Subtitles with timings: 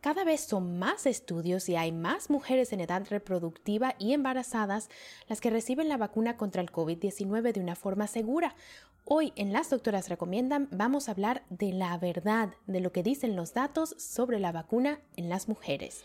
[0.00, 4.88] Cada vez son más estudios y hay más mujeres en edad reproductiva y embarazadas
[5.28, 8.54] las que reciben la vacuna contra el COVID-19 de una forma segura.
[9.04, 13.36] Hoy en Las Doctoras Recomiendan vamos a hablar de la verdad, de lo que dicen
[13.36, 16.04] los datos sobre la vacuna en las mujeres.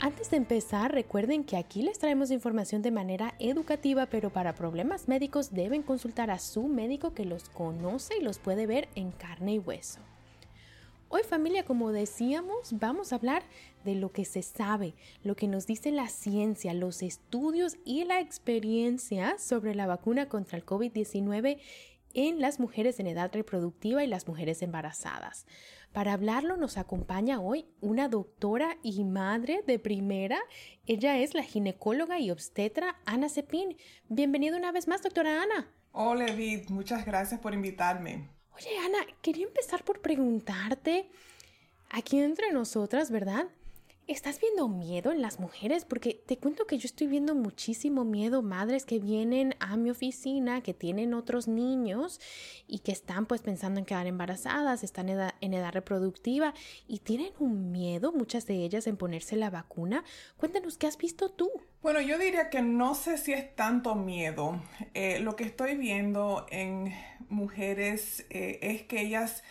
[0.00, 5.08] Antes de empezar, recuerden que aquí les traemos información de manera educativa, pero para problemas
[5.08, 9.54] médicos deben consultar a su médico que los conoce y los puede ver en carne
[9.54, 9.98] y hueso.
[11.08, 13.42] Hoy familia, como decíamos, vamos a hablar
[13.84, 18.20] de lo que se sabe, lo que nos dice la ciencia, los estudios y la
[18.20, 21.58] experiencia sobre la vacuna contra el COVID-19
[22.14, 25.44] en las mujeres en edad reproductiva y las mujeres embarazadas.
[25.92, 30.38] Para hablarlo nos acompaña hoy una doctora y madre de primera.
[30.86, 33.76] Ella es la ginecóloga y obstetra Ana Cepín.
[34.08, 35.70] Bienvenida una vez más, doctora Ana.
[35.92, 36.70] Hola, Edith.
[36.70, 38.28] Muchas gracias por invitarme.
[38.54, 41.08] Oye, Ana, quería empezar por preguntarte,
[41.90, 43.46] aquí entre nosotras, ¿verdad?
[44.08, 45.84] ¿Estás viendo miedo en las mujeres?
[45.84, 50.62] Porque te cuento que yo estoy viendo muchísimo miedo, madres que vienen a mi oficina,
[50.62, 52.18] que tienen otros niños
[52.66, 56.54] y que están pues pensando en quedar embarazadas, están en edad, reproductiva
[56.86, 60.02] y tienen un miedo, muchas de ellas, en ponerse la vacuna.
[60.38, 61.50] Cuéntanos, ¿qué has visto tú?
[61.82, 64.62] Bueno, yo diría que no sé si es tanto miedo.
[64.94, 66.94] Eh, lo que estoy viendo en
[67.28, 69.44] mujeres eh, es que ellas...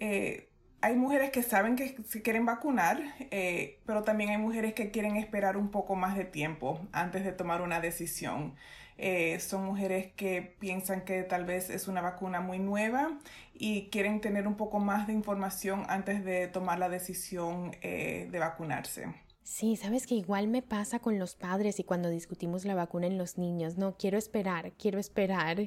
[0.00, 0.48] Eh,
[0.80, 3.00] hay mujeres que saben que se quieren vacunar,
[3.30, 7.32] eh, pero también hay mujeres que quieren esperar un poco más de tiempo antes de
[7.32, 8.54] tomar una decisión.
[8.96, 13.16] Eh, son mujeres que piensan que tal vez es una vacuna muy nueva
[13.54, 18.38] y quieren tener un poco más de información antes de tomar la decisión eh, de
[18.38, 19.06] vacunarse.
[19.44, 23.18] Sí, sabes que igual me pasa con los padres y cuando discutimos la vacuna en
[23.18, 25.58] los niños, no, quiero esperar, quiero esperar.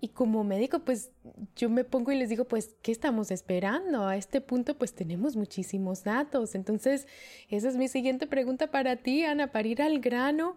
[0.00, 1.10] Y como médico, pues
[1.56, 4.06] yo me pongo y les digo, pues, ¿qué estamos esperando?
[4.06, 6.54] A este punto, pues tenemos muchísimos datos.
[6.54, 7.08] Entonces,
[7.48, 10.56] esa es mi siguiente pregunta para ti, Ana, para ir al grano.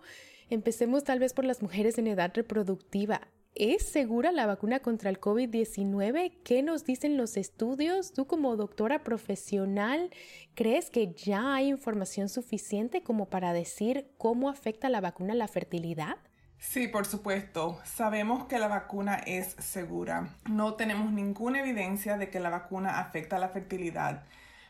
[0.50, 3.22] Empecemos tal vez por las mujeres en edad reproductiva.
[3.56, 6.34] ¿Es segura la vacuna contra el COVID-19?
[6.44, 8.14] ¿Qué nos dicen los estudios?
[8.14, 10.10] Tú como doctora profesional,
[10.56, 15.50] ¿crees que ya hay información suficiente como para decir cómo afecta la vacuna a la
[15.50, 16.16] fertilidad?
[16.62, 17.82] Sí, por supuesto.
[17.84, 20.30] Sabemos que la vacuna es segura.
[20.48, 24.24] No tenemos ninguna evidencia de que la vacuna afecta la fertilidad.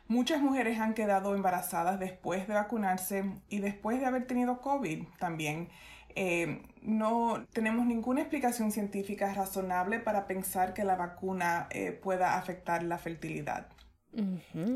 [0.07, 5.68] Muchas mujeres han quedado embarazadas después de vacunarse y después de haber tenido COVID también.
[6.16, 12.84] Eh, no tenemos ninguna explicación científica razonable para pensar que la vacuna eh, pueda afectar
[12.84, 13.68] la fertilidad.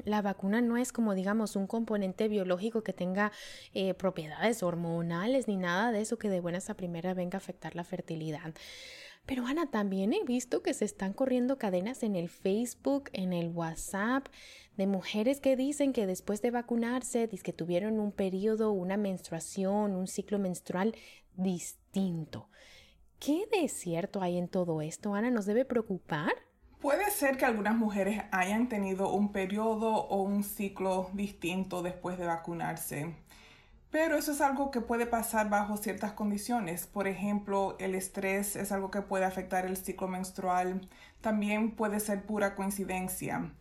[0.05, 3.31] La vacuna no es como digamos un componente biológico que tenga
[3.73, 7.75] eh, propiedades hormonales ni nada de eso que de buenas a primera venga a afectar
[7.75, 8.53] la fertilidad.
[9.25, 13.49] Pero Ana, también he visto que se están corriendo cadenas en el Facebook, en el
[13.49, 14.27] WhatsApp,
[14.77, 20.07] de mujeres que dicen que después de vacunarse, que tuvieron un periodo, una menstruación, un
[20.07, 20.95] ciclo menstrual
[21.35, 22.49] distinto.
[23.19, 25.31] ¿Qué de cierto hay en todo esto, Ana?
[25.31, 26.33] ¿Nos debe preocupar?
[26.85, 32.27] Puede ser que algunas mujeres hayan tenido un periodo o un ciclo distinto después de
[32.27, 33.11] vacunarse,
[33.89, 36.85] pero eso es algo que puede pasar bajo ciertas condiciones.
[36.85, 40.87] Por ejemplo, el estrés es algo que puede afectar el ciclo menstrual.
[41.21, 43.51] También puede ser pura coincidencia.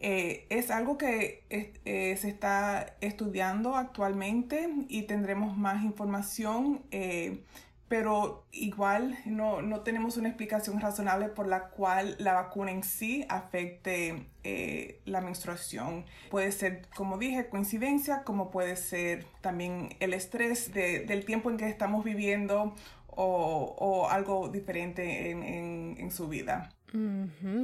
[0.00, 7.44] Eh, es algo que eh, se está estudiando actualmente y tendremos más información eh,
[7.92, 13.26] pero igual no, no, tenemos una explicación razonable por la cual la vacuna en sí
[13.28, 16.06] afecte eh, la menstruación.
[16.30, 21.68] Puede ser, como dije, coincidencia, como puede ser también el estrés del tiempo en que
[21.68, 22.74] estamos viviendo
[23.08, 26.70] o, o algo diferente en, en, en su vida.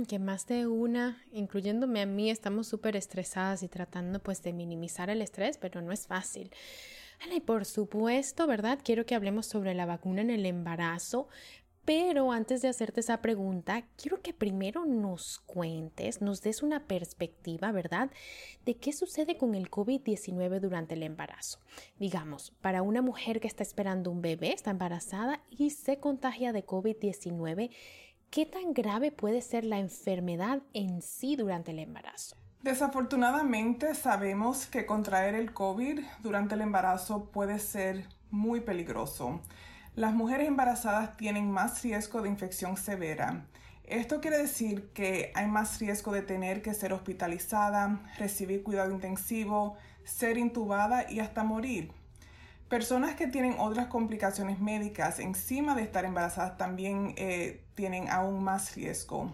[0.08, 5.08] que más de una, incluyéndome a mí, estamos súper estresadas y tratando pues de minimizar
[5.08, 6.50] el estrés, pero no es fácil
[7.34, 8.78] y por supuesto, ¿verdad?
[8.82, 11.28] Quiero que hablemos sobre la vacuna en el embarazo,
[11.88, 17.72] Pero antes de hacerte esa pregunta, quiero que primero nos cuentes, nos des una perspectiva,
[17.72, 18.10] ¿verdad?,
[18.66, 21.60] de qué sucede con el COVID-19 durante el embarazo.
[21.98, 26.66] Digamos, para una mujer que está esperando un bebé, está embarazada y se contagia de
[26.66, 27.70] COVID-19,
[28.28, 32.36] ¿qué tan grave puede ser la enfermedad en sí durante el embarazo?
[32.62, 39.40] Desafortunadamente sabemos que contraer el COVID durante el embarazo puede ser muy peligroso.
[39.94, 43.44] Las mujeres embarazadas tienen más riesgo de infección severa.
[43.84, 49.76] Esto quiere decir que hay más riesgo de tener que ser hospitalizada, recibir cuidado intensivo,
[50.04, 51.92] ser intubada y hasta morir.
[52.68, 58.74] Personas que tienen otras complicaciones médicas encima de estar embarazadas también eh, tienen aún más
[58.74, 59.32] riesgo.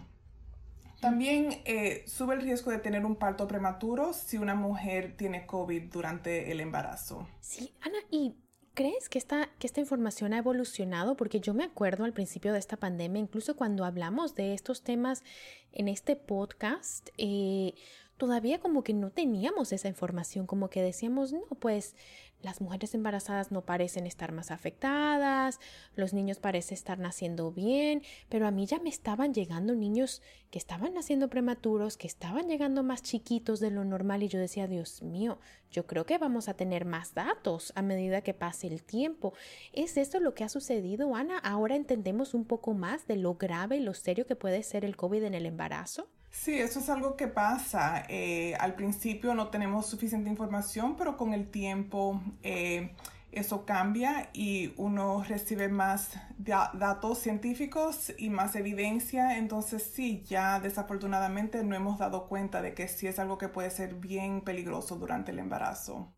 [1.05, 5.83] También eh, sube el riesgo de tener un parto prematuro si una mujer tiene COVID
[5.83, 7.27] durante el embarazo.
[7.41, 8.33] Sí, Ana, y
[8.73, 11.15] ¿Crees que esta, que esta información ha evolucionado?
[11.15, 15.23] Porque yo me acuerdo al principio de esta pandemia, incluso cuando hablamos de estos temas
[15.71, 17.75] en este podcast, eh,
[18.17, 21.95] todavía como que no teníamos esa información, como que decíamos, no, pues
[22.41, 25.59] las mujeres embarazadas no parecen estar más afectadas,
[25.95, 30.21] los niños parecen estar naciendo bien, pero a mí ya me estaban llegando niños
[30.51, 34.67] que estaban naciendo prematuros, que estaban llegando más chiquitos de lo normal y yo decía,
[34.67, 35.39] Dios mío,
[35.71, 39.33] yo creo que vamos a tener más datos a medida que pase el tiempo.
[39.73, 41.37] ¿Es esto lo que ha sucedido, Ana?
[41.39, 44.95] Ahora entendemos un poco más de lo grave y lo serio que puede ser el
[44.95, 46.07] COVID en el embarazo.
[46.37, 48.03] Sí, eso es algo que pasa.
[48.09, 52.93] Eh, al principio no tenemos suficiente información, pero con el tiempo eh,
[53.31, 59.37] eso cambia y uno recibe más datos científicos y más evidencia.
[59.37, 63.71] Entonces sí, ya desafortunadamente no hemos dado cuenta de que sí es algo que puede
[63.71, 66.13] ser bien peligroso durante el embarazo.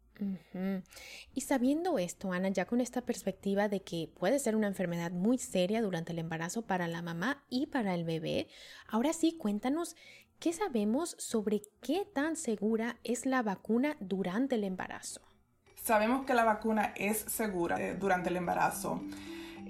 [1.33, 5.37] Y sabiendo esto, Ana, ya con esta perspectiva de que puede ser una enfermedad muy
[5.37, 8.47] seria durante el embarazo para la mamá y para el bebé,
[8.87, 9.95] ahora sí, cuéntanos
[10.39, 15.21] qué sabemos sobre qué tan segura es la vacuna durante el embarazo.
[15.75, 19.01] Sabemos que la vacuna es segura eh, durante el embarazo.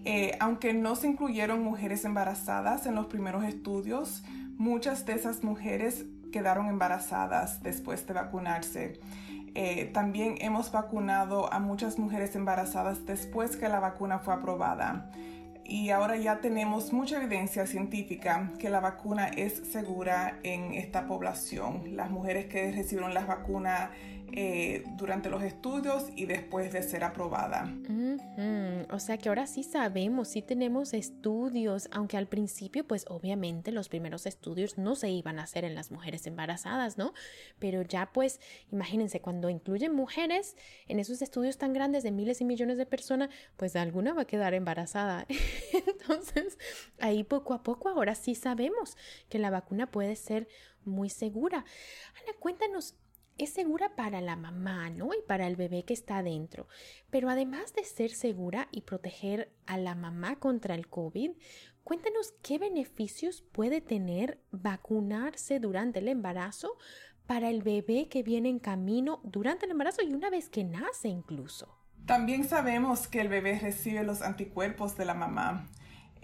[0.04, 4.24] Eh, aunque no se incluyeron mujeres embarazadas en los primeros estudios,
[4.58, 9.00] muchas de esas mujeres quedaron embarazadas después de vacunarse.
[9.60, 15.10] Eh, también hemos vacunado a muchas mujeres embarazadas después que la vacuna fue aprobada.
[15.66, 21.96] Y ahora ya tenemos mucha evidencia científica que la vacuna es segura en esta población.
[21.96, 23.90] Las mujeres que recibieron la vacuna
[24.34, 27.74] eh, durante los estudios y después de ser aprobada.
[28.92, 33.90] O sea que ahora sí sabemos, sí tenemos estudios, aunque al principio pues obviamente los
[33.90, 37.14] primeros estudios no se iban a hacer en las mujeres embarazadas, ¿no?
[37.60, 38.40] Pero ya pues
[38.72, 40.56] imagínense, cuando incluyen mujeres
[40.88, 44.28] en esos estudios tan grandes de miles y millones de personas, pues alguna va a
[44.28, 45.26] quedar embarazada.
[45.88, 46.58] Entonces
[47.00, 48.98] ahí poco a poco ahora sí sabemos
[49.30, 50.48] que la vacuna puede ser
[50.86, 51.66] muy segura.
[52.22, 52.96] Ana, cuéntanos
[53.38, 55.14] es segura para la mamá, ¿no?
[55.14, 56.68] Y para el bebé que está adentro.
[57.10, 61.32] Pero además de ser segura y proteger a la mamá contra el COVID,
[61.84, 66.78] cuéntanos qué beneficios puede tener vacunarse durante el embarazo
[67.26, 71.10] para el bebé que viene en camino durante el embarazo y una vez que nace
[71.10, 71.78] incluso.
[72.06, 75.68] También sabemos que el bebé recibe los anticuerpos de la mamá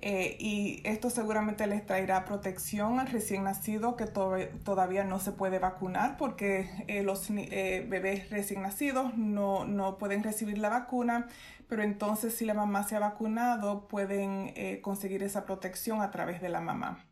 [0.05, 5.60] eh, y esto seguramente les traerá protección al recién nacido que todavía no se puede
[5.60, 11.29] vacunar porque eh, los eh, bebés recién nacidos no, no, pueden recibir la vacuna,
[11.69, 16.50] pero entonces si la mamá se ha vacunado pueden conseguir esa protección a través de
[16.50, 17.05] la mamá.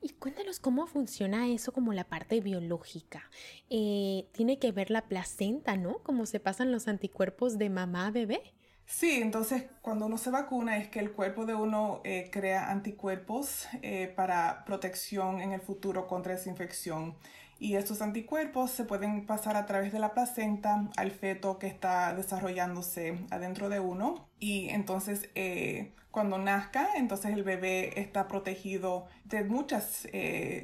[0.00, 3.30] Y cuéntanos cómo funciona eso como la parte biológica.
[3.68, 5.98] tiene que ver la placenta, ¿no?
[5.98, 8.54] Cómo se pasan los anticuerpos de mamá a bebé.
[8.86, 13.68] Sí, entonces cuando uno se vacuna es que el cuerpo de uno eh, crea anticuerpos
[13.82, 17.16] eh, para protección en el futuro contra esa infección.
[17.58, 22.12] Y estos anticuerpos se pueden pasar a través de la placenta al feto que está
[22.14, 24.28] desarrollándose adentro de uno.
[24.40, 30.08] Y entonces eh, cuando nazca, entonces el bebé está protegido de muchas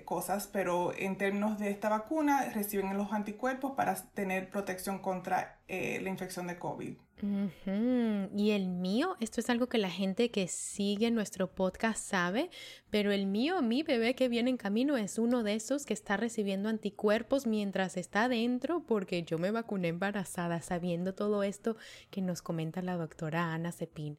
[0.04, 6.08] cosas, pero en términos de esta vacuna reciben los anticuerpos para tener protección contra la
[6.08, 6.94] infección de COVID.
[8.34, 12.50] Y el mío, esto es algo que la gente que sigue nuestro podcast sabe,
[12.90, 16.16] pero el mío, mi bebé que viene en camino es uno de esos que está
[16.16, 21.76] recibiendo anticuerpos mientras está dentro porque yo me vacuné embarazada sabiendo todo esto
[22.10, 24.18] que nos comenta la doctora Ana Cepín.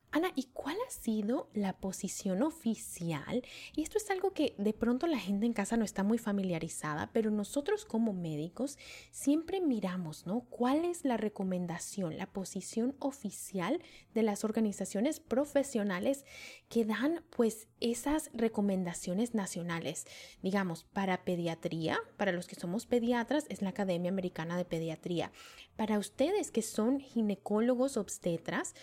[0.13, 3.43] Ana, ¿y cuál ha sido la posición oficial?
[3.73, 7.09] Y esto es algo que de pronto la gente en casa no está muy familiarizada,
[7.13, 8.77] pero nosotros como médicos
[9.09, 10.41] siempre miramos, ¿no?
[10.49, 13.81] ¿Cuál es la recomendación, la posición oficial
[14.13, 16.25] de las organizaciones profesionales
[16.67, 20.05] que dan pues esas recomendaciones nacionales?
[20.41, 25.31] Digamos, para pediatría, para los que somos pediatras, es la Academia Americana de Pediatría.
[25.77, 28.75] Para ustedes que son ginecólogos obstetras,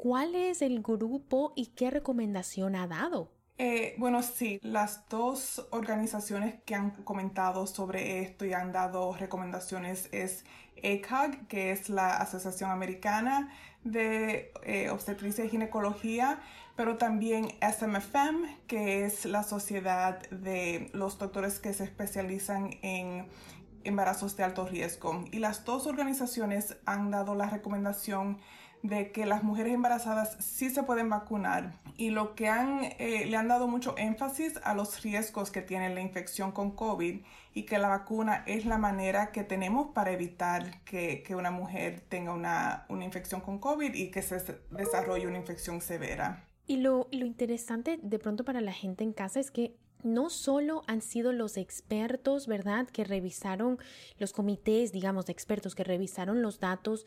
[0.00, 3.30] ¿cuál es el grupo y qué recomendación ha dado?
[3.58, 10.08] Eh, bueno, sí, las dos organizaciones que han comentado sobre esto y han dado recomendaciones
[10.12, 10.46] es
[10.78, 13.52] ACOG, que es la Asociación Americana
[13.84, 16.40] de eh, Obstetricia y Ginecología,
[16.76, 23.26] pero también SMFM, que es la Sociedad de los Doctores que se especializan en
[23.84, 25.26] embarazos de alto riesgo.
[25.30, 28.38] Y las dos organizaciones han dado la recomendación
[28.82, 33.36] de que las mujeres embarazadas sí se pueden vacunar y lo que han, eh, le
[33.36, 37.20] han dado mucho énfasis a los riesgos que tiene la infección con COVID
[37.52, 42.00] y que la vacuna es la manera que tenemos para evitar que, que una mujer
[42.08, 46.44] tenga una, una, infección con COVID y que se desarrolle una infección severa.
[46.66, 50.82] Y lo, lo interesante de pronto para la gente en casa es que no solo
[50.86, 53.78] han sido los expertos, ¿verdad?, que revisaron
[54.18, 57.04] los comités, digamos, de expertos que revisaron los datos,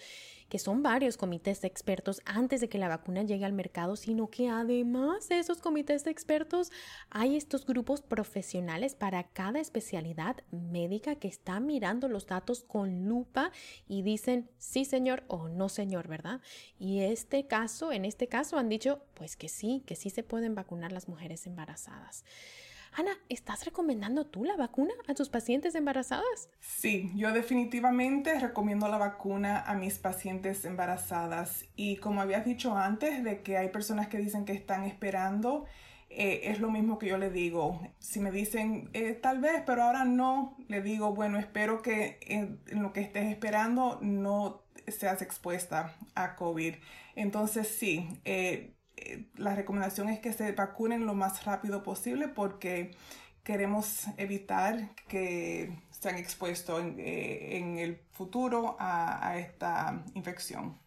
[0.50, 4.30] que son varios comités de expertos antes de que la vacuna llegue al mercado, sino
[4.30, 6.72] que además de esos comités de expertos
[7.10, 13.52] hay estos grupos profesionales para cada especialidad médica que están mirando los datos con lupa
[13.88, 16.40] y dicen sí señor o no señor, ¿verdad?
[16.78, 20.56] Y este caso, en este caso han dicho pues que sí, que sí se pueden
[20.56, 22.24] vacunar las mujeres embarazadas.
[22.96, 26.50] Ana, ¿estás recomendando tú la vacuna a tus pacientes embarazadas?
[26.60, 31.66] Sí, yo definitivamente recomiendo la vacuna a mis pacientes embarazadas.
[31.76, 35.66] Y como habías dicho antes, de que hay personas que dicen que están esperando,
[36.10, 37.82] eh, es lo mismo que yo le digo.
[37.98, 42.60] Si me dicen eh, tal vez, pero ahora no, le digo, bueno, espero que en,
[42.80, 46.76] lo que estés esperando no seas expuesta a COVID.
[47.16, 48.76] Entonces sí, eh,
[49.36, 52.92] la recomendación es que se vacunen lo más rápido posible porque
[53.44, 60.78] queremos evitar que sean expuestos en, eh, el futuro a, esta infección.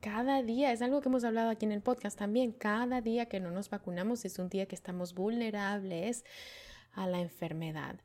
[0.00, 3.40] Cada día, es algo que hemos hablado aquí en el podcast también, cada día que
[3.40, 6.24] no nos vacunamos es un día que estamos vulnerables
[6.92, 7.96] a la enfermedad.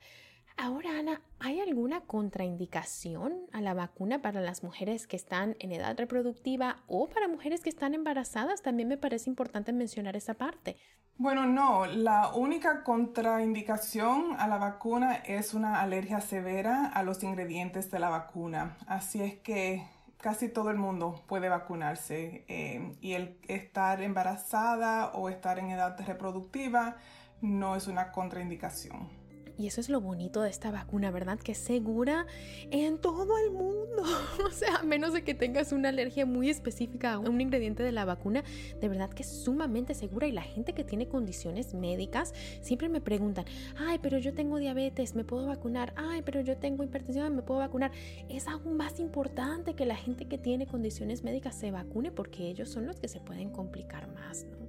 [0.64, 5.98] Ahora, Ana, ¿hay alguna contraindicación a la vacuna para las mujeres que están en edad
[5.98, 8.62] reproductiva o para mujeres que están embarazadas?
[8.62, 10.78] También me parece importante mencionar esa parte.
[11.18, 17.90] Bueno, no, la única contraindicación a la vacuna es una alergia severa a los ingredientes
[17.90, 18.78] de la vacuna.
[18.86, 19.88] Así es que
[20.18, 26.00] casi todo el mundo puede vacunarse eh, y el estar embarazada o estar en edad
[26.06, 26.98] reproductiva
[27.42, 29.21] no es una contraindicación.
[29.58, 31.40] Y eso es lo bonito de esta vacuna, ¿verdad?
[31.40, 32.26] Que es segura
[32.72, 34.04] en todo el mundo.
[34.46, 37.92] O sea, a menos de que tengas una alergia muy específica a un ingrediente de
[37.92, 38.44] la vacuna,
[38.80, 40.28] de verdad que es sumamente segura.
[40.28, 43.46] Y la gente que tiene condiciones médicas siempre me preguntan,
[43.78, 45.94] ay, pero yo tengo diabetes, ¿me puedo vacunar?
[45.96, 47.92] Ay, pero yo tengo hipertensión, ¿me puedo vacunar?
[48.30, 52.70] Es aún más importante que la gente que tiene condiciones médicas se vacune porque ellos
[52.70, 54.61] son los que se pueden complicar más, ¿no?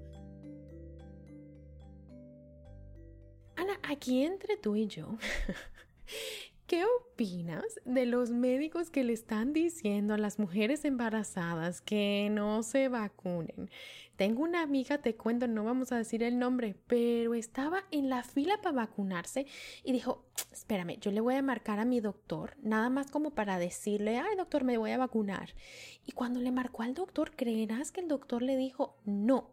[3.83, 5.17] Aquí entre tú y yo,
[6.67, 12.63] ¿qué opinas de los médicos que le están diciendo a las mujeres embarazadas que no
[12.63, 13.71] se vacunen?
[14.17, 18.23] Tengo una amiga, te cuento, no vamos a decir el nombre, pero estaba en la
[18.23, 19.47] fila para vacunarse
[19.85, 23.59] y dijo, espérame, yo le voy a marcar a mi doctor, nada más como para
[23.59, 25.55] decirle, ay doctor, me voy a vacunar.
[26.07, 29.51] Y cuando le marcó al doctor, ¿creerás que el doctor le dijo, no,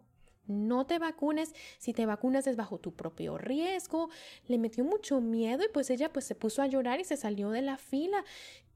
[0.50, 4.10] no te vacunes, si te vacunas es bajo tu propio riesgo.
[4.48, 7.52] Le metió mucho miedo y pues ella pues se puso a llorar y se salió
[7.52, 8.24] de la fila.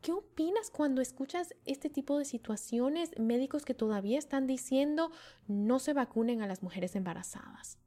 [0.01, 3.17] ¿Qué opinas cuando escuchas este tipo de situaciones?
[3.17, 5.11] Médicos que todavía están diciendo
[5.47, 7.77] no se vacunen a las mujeres embarazadas.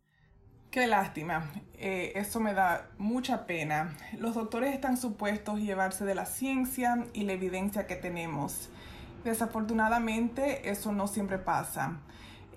[0.70, 3.96] Qué lástima, eh, eso me da mucha pena.
[4.18, 8.68] Los doctores están supuestos a llevarse de la ciencia y la evidencia que tenemos.
[9.24, 12.00] Desafortunadamente eso no siempre pasa.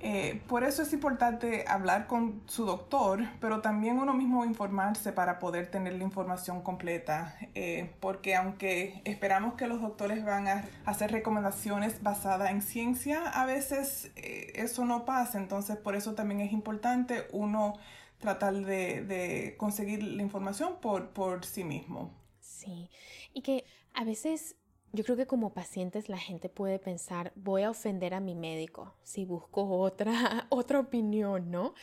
[0.01, 5.39] Eh, por eso es importante hablar con su doctor, pero también uno mismo informarse para
[5.39, 11.11] poder tener la información completa, eh, porque aunque esperamos que los doctores van a hacer
[11.11, 16.53] recomendaciones basadas en ciencia, a veces eh, eso no pasa, entonces por eso también es
[16.53, 17.73] importante uno
[18.19, 22.13] tratar de, de conseguir la información por, por sí mismo.
[22.39, 22.89] Sí,
[23.33, 24.55] y que a veces
[24.91, 28.95] yo creo que como pacientes la gente puede pensar, voy a ofender a mi médico
[29.03, 30.11] si busco otra,
[30.49, 31.73] otra opinión, ¿no?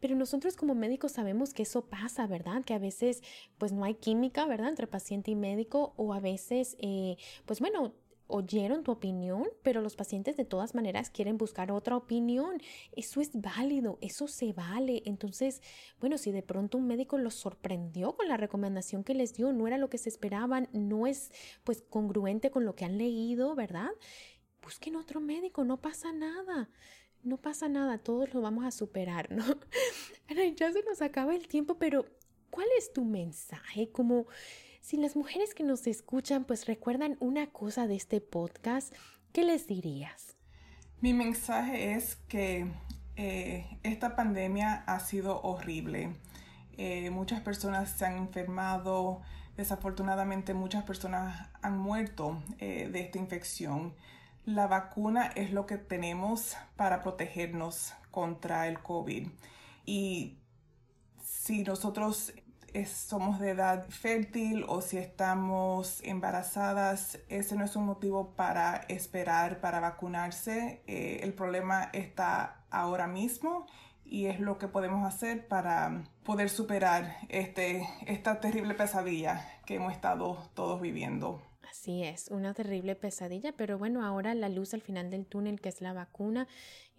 [0.00, 2.64] Pero nosotros como médicos sabemos que eso pasa, ¿verdad?
[2.64, 3.22] Que a veces
[3.58, 4.68] pues no hay química, ¿verdad?
[4.68, 7.16] Entre paciente y médico o a veces, eh,
[7.46, 7.94] pues bueno,
[8.26, 12.60] oyeron tu opinión, pero los pacientes de todas maneras quieren buscar otra opinión.
[12.96, 15.02] Eso es válido, eso se vale.
[15.04, 15.62] Entonces,
[16.00, 19.66] bueno, si de pronto un médico los sorprendió con la recomendación que les dio, no
[19.66, 21.30] era lo que se esperaban, no es
[21.64, 23.90] pues congruente con lo que han leído, ¿verdad?
[24.62, 26.70] Busquen otro médico, no pasa nada.
[27.22, 29.44] No pasa nada, todos lo vamos a superar, ¿no?
[30.56, 32.04] ya se nos acaba el tiempo, pero
[32.50, 33.90] ¿cuál es tu mensaje?
[33.90, 34.26] Como
[34.84, 38.94] si las mujeres que nos escuchan pues recuerdan una cosa de este podcast,
[39.32, 40.36] ¿qué les dirías?
[41.00, 42.70] Mi mensaje es que
[43.16, 46.14] eh, esta pandemia ha sido horrible.
[46.76, 49.22] Eh, muchas personas se han enfermado,
[49.56, 53.94] desafortunadamente muchas personas han muerto eh, de esta infección.
[54.44, 59.28] La vacuna es lo que tenemos para protegernos contra el COVID.
[59.86, 60.36] Y
[61.22, 62.34] si nosotros
[62.84, 69.60] somos de edad fértil o si estamos embarazadas, ese no es un motivo para esperar
[69.60, 70.82] para vacunarse.
[70.86, 73.66] Eh, el problema está ahora mismo
[74.04, 79.92] y es lo que podemos hacer para poder superar este, esta terrible pesadilla que hemos
[79.92, 81.42] estado todos viviendo.
[81.70, 85.68] Así es, una terrible pesadilla, pero bueno, ahora la luz al final del túnel que
[85.68, 86.46] es la vacuna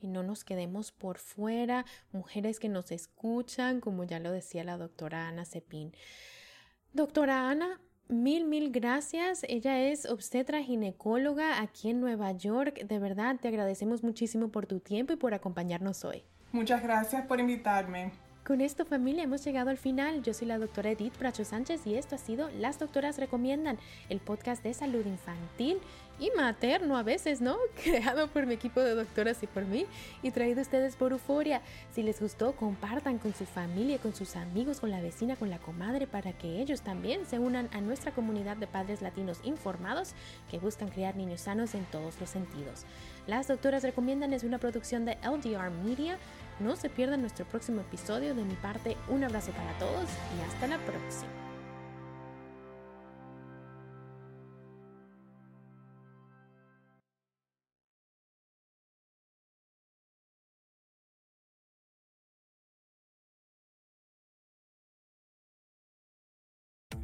[0.02, 4.78] y no nos quedemos por fuera, mujeres que nos escuchan, como ya lo decía la
[4.78, 5.94] doctora Ana Cepín.
[6.94, 9.44] Doctora Ana, Mil, mil gracias.
[9.50, 12.86] Ella es obstetra ginecóloga aquí en Nueva York.
[12.86, 16.24] De verdad, te agradecemos muchísimo por tu tiempo y por acompañarnos hoy.
[16.52, 18.12] Muchas gracias por invitarme.
[18.46, 20.22] Con esto familia hemos llegado al final.
[20.22, 24.20] Yo soy la doctora Edith Bracho Sánchez y esto ha sido Las Doctoras Recomiendan, el
[24.20, 25.80] podcast de salud infantil
[26.20, 27.58] y materno a veces, ¿no?
[27.84, 29.88] Creado por mi equipo de doctoras y por mí
[30.22, 31.64] y traído ustedes por Euforia.
[31.92, 35.58] Si les gustó, compartan con su familia, con sus amigos, con la vecina, con la
[35.58, 40.14] comadre, para que ellos también se unan a nuestra comunidad de padres latinos informados
[40.52, 42.86] que buscan criar niños sanos en todos los sentidos.
[43.26, 46.20] Las Doctoras Recomiendan es una producción de LDR Media.
[46.60, 48.34] No se pierdan nuestro próximo episodio.
[48.34, 51.32] De mi parte, un abrazo para todos y hasta la próxima.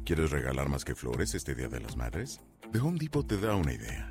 [0.04, 2.40] ¿Quieres regalar más que flores este Día de las Madres?
[2.72, 4.10] The Home Depot te da una idea.